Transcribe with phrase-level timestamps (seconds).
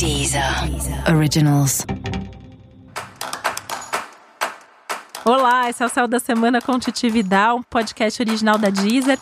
[0.00, 0.42] Deezer
[1.14, 1.84] Originals.
[5.26, 9.18] Olá, esse é o Céu da Semana com Titi Vidal, um podcast original da Deezer.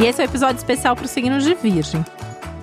[0.00, 2.02] E esse é o um episódio especial para os signos de Virgem.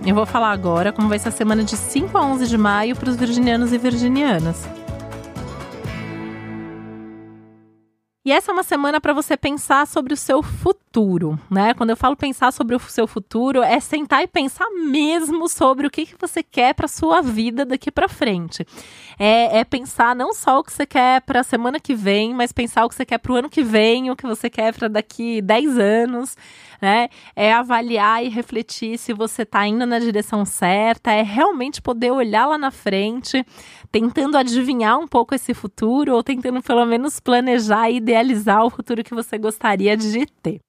[0.03, 2.95] Eu vou falar agora como vai ser a semana de 5 a 11 de maio
[2.95, 4.67] para os virginianos e virginianas.
[8.25, 10.82] E essa é uma semana para você pensar sobre o seu futuro,
[11.49, 11.73] né?
[11.73, 15.89] Quando eu falo pensar sobre o seu futuro, é sentar e pensar mesmo sobre o
[15.89, 18.65] que, que você quer para sua vida daqui para frente.
[19.17, 22.51] É, é, pensar não só o que você quer para a semana que vem, mas
[22.51, 24.87] pensar o que você quer para o ano que vem, o que você quer para
[24.87, 26.37] daqui 10 anos,
[26.79, 27.09] né?
[27.35, 32.45] É avaliar e refletir se você está indo na direção certa, é realmente poder olhar
[32.45, 33.43] lá na frente,
[33.91, 39.03] tentando adivinhar um pouco esse futuro ou tentando pelo menos planejar e idealizar o futuro
[39.03, 40.59] que você gostaria de ter.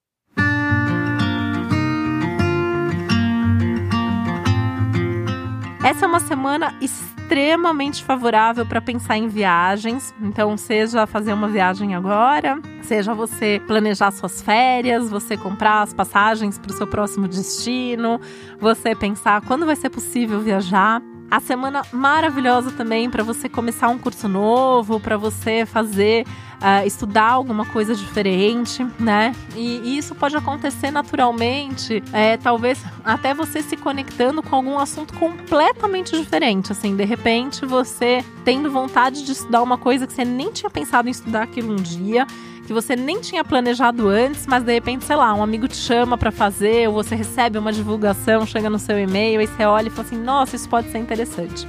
[5.84, 10.14] Essa é uma semana extremamente favorável para pensar em viagens.
[10.18, 16.58] Então, seja fazer uma viagem agora, seja você planejar suas férias, você comprar as passagens
[16.58, 18.18] para o seu próximo destino,
[18.58, 21.02] você pensar quando vai ser possível viajar.
[21.30, 26.24] A semana maravilhosa também para você começar um curso novo, para você fazer
[26.64, 29.34] uh, estudar alguma coisa diferente, né?
[29.54, 35.12] E, e isso pode acontecer naturalmente, é, talvez até você se conectando com algum assunto
[35.14, 36.72] completamente diferente.
[36.72, 41.08] Assim, de repente você tendo vontade de estudar uma coisa que você nem tinha pensado
[41.08, 42.26] em estudar aquilo um dia
[42.66, 46.16] que você nem tinha planejado antes, mas de repente, sei lá, um amigo te chama
[46.16, 49.90] para fazer, ou você recebe uma divulgação, chega no seu e-mail, e você olha e
[49.90, 51.68] fala assim: nossa, isso pode ser interessante.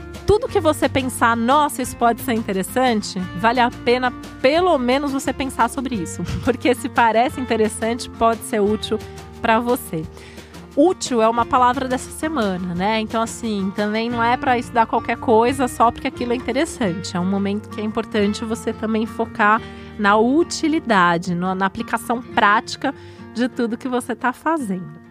[0.56, 4.10] Que você pensar, nossa, isso pode ser interessante, vale a pena
[4.42, 8.98] pelo menos você pensar sobre isso, porque se parece interessante, pode ser útil
[9.42, 10.06] para você
[10.78, 13.02] útil é uma palavra dessa semana, né?
[13.02, 17.16] Então, assim, também não é para estudar qualquer coisa só porque aquilo é interessante.
[17.16, 19.62] É um momento que é importante você também focar
[19.98, 22.94] na utilidade, na aplicação prática
[23.34, 25.05] de tudo que você está fazendo.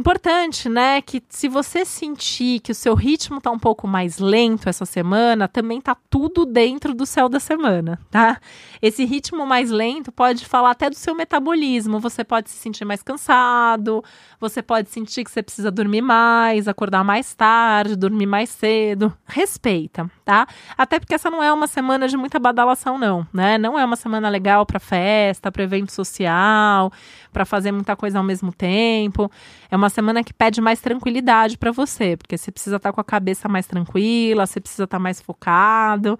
[0.00, 4.66] Importante, né, que se você sentir que o seu ritmo tá um pouco mais lento
[4.66, 8.40] essa semana, também tá tudo dentro do céu da semana, tá?
[8.80, 13.02] Esse ritmo mais lento pode falar até do seu metabolismo, você pode se sentir mais
[13.02, 14.02] cansado,
[14.40, 19.12] você pode sentir que você precisa dormir mais, acordar mais tarde, dormir mais cedo.
[19.26, 20.46] Respeita, tá?
[20.78, 23.58] Até porque essa não é uma semana de muita badalação não, né?
[23.58, 26.90] Não é uma semana legal para festa, para evento social,
[27.30, 29.30] para fazer muita coisa ao mesmo tempo.
[29.70, 33.00] É uma semana que pede mais tranquilidade para você, porque você precisa estar tá com
[33.00, 36.18] a cabeça mais tranquila, você precisa estar tá mais focado,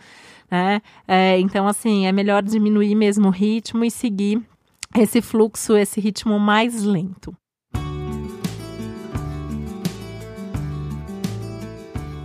[0.50, 0.82] né?
[1.06, 4.42] É, então, assim, é melhor diminuir mesmo o ritmo e seguir
[4.98, 7.34] esse fluxo, esse ritmo mais lento.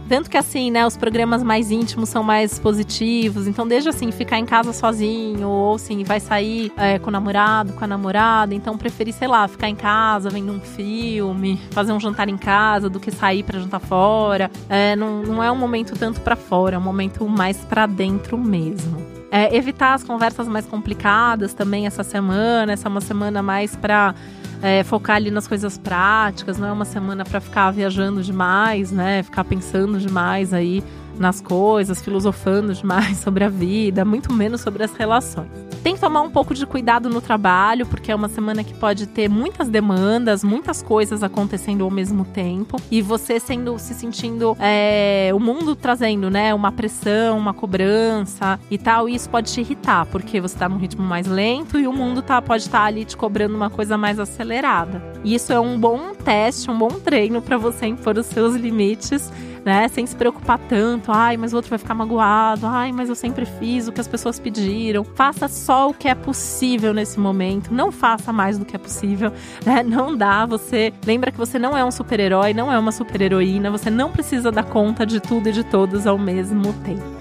[0.07, 3.47] Tanto que assim, né, os programas mais íntimos são mais positivos.
[3.47, 7.73] Então, desde assim, ficar em casa sozinho, ou assim, vai sair é, com o namorado,
[7.73, 8.53] com a namorada.
[8.53, 12.89] Então, preferi, sei lá, ficar em casa, vendo um filme, fazer um jantar em casa
[12.89, 14.51] do que sair para jantar fora.
[14.69, 18.37] É, não, não é um momento tanto para fora, é um momento mais para dentro
[18.37, 19.04] mesmo.
[19.37, 22.71] É, evitar as conversas mais complicadas também essa semana.
[22.71, 24.15] Essa é uma semana mais para
[24.61, 29.23] é, focar ali nas coisas práticas, não é uma semana para ficar viajando demais, né?
[29.23, 30.81] Ficar pensando demais aí
[31.19, 35.47] nas coisas, filosofando demais sobre a vida, muito menos sobre as relações.
[35.83, 39.05] Tem que tomar um pouco de cuidado no trabalho, porque é uma semana que pode
[39.05, 45.29] ter muitas demandas, muitas coisas acontecendo ao mesmo tempo, e você sendo se sentindo é,
[45.33, 50.07] o mundo trazendo, né, uma pressão, uma cobrança e tal, e isso pode te irritar,
[50.07, 53.05] porque você tá num ritmo mais lento e o mundo tá, pode estar tá ali
[53.05, 55.01] te cobrando uma coisa mais acelerada.
[55.23, 59.31] E isso é um bom teste, um bom treino para você impor os seus limites
[59.65, 59.87] né?
[59.87, 61.11] Sem se preocupar tanto.
[61.11, 62.67] Ai, mas o outro vai ficar magoado.
[62.67, 65.03] Ai, mas eu sempre fiz o que as pessoas pediram.
[65.03, 67.73] Faça só o que é possível nesse momento.
[67.73, 69.33] Não faça mais do que é possível,
[69.65, 69.81] né?
[69.81, 70.45] Não dá.
[70.45, 73.71] Você lembra que você não é um super-herói, não é uma super-heroína.
[73.71, 77.14] Você não precisa dar conta de tudo e de todos ao mesmo tempo.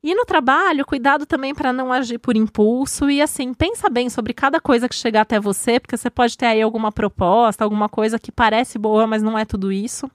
[0.00, 4.32] E no trabalho, cuidado também para não agir por impulso e assim, pensa bem sobre
[4.32, 8.16] cada coisa que chegar até você, porque você pode ter aí alguma proposta, alguma coisa
[8.16, 10.08] que parece boa, mas não é tudo isso,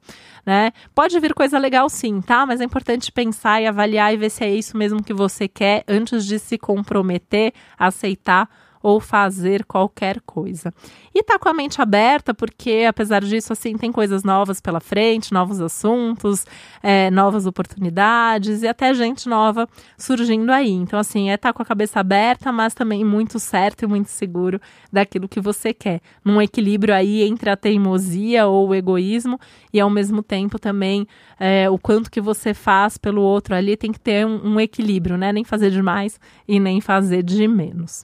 [0.46, 0.72] né?
[0.96, 2.46] Pode vir coisa legal sim, tá?
[2.46, 5.84] Mas é importante pensar e avaliar e ver se é isso mesmo que você quer
[5.86, 8.50] antes de se comprometer aceitar
[8.84, 10.74] ou fazer qualquer coisa.
[11.16, 15.32] E tá com a mente aberta, porque apesar disso, assim, tem coisas novas pela frente,
[15.32, 16.46] novos assuntos,
[16.82, 20.72] é, novas oportunidades e até gente nova surgindo aí.
[20.72, 24.60] Então, assim, é tá com a cabeça aberta, mas também muito certo e muito seguro
[24.92, 26.02] daquilo que você quer.
[26.24, 29.40] Num equilíbrio aí entre a teimosia ou o egoísmo
[29.72, 31.08] e ao mesmo tempo também
[31.40, 35.18] é, o quanto que você faz pelo outro ali tem que ter um, um equilíbrio,
[35.18, 35.32] né?
[35.32, 38.04] Nem fazer demais e nem fazer de menos.